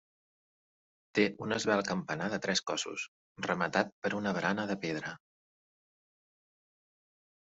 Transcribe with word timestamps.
Té 1.17 1.25
un 1.47 1.53
esvelt 1.57 1.89
campanar 1.91 2.29
de 2.35 2.39
tres 2.45 2.63
cossos, 2.71 3.05
rematat 3.49 3.93
per 4.07 4.13
una 4.21 4.33
barana 4.39 4.69
de 4.73 4.81
pedra. 4.87 5.15